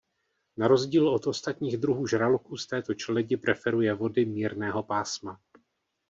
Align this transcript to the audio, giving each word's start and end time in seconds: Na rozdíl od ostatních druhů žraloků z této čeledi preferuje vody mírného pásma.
Na 0.57 0.67
rozdíl 0.67 1.09
od 1.09 1.27
ostatních 1.27 1.77
druhů 1.77 2.07
žraloků 2.07 2.57
z 2.57 2.67
této 2.67 2.93
čeledi 2.93 3.37
preferuje 3.37 3.93
vody 3.93 4.25
mírného 4.25 4.83
pásma. 4.83 5.39